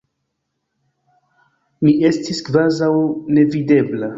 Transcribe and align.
Mi 1.83 1.93
estis 2.11 2.43
kvazaŭ 2.49 2.91
nevidebla. 3.39 4.07